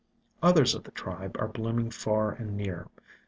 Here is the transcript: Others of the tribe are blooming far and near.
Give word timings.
Others 0.41 0.73
of 0.73 0.83
the 0.83 0.89
tribe 0.89 1.35
are 1.37 1.47
blooming 1.47 1.91
far 1.91 2.31
and 2.31 2.57
near. 2.57 2.87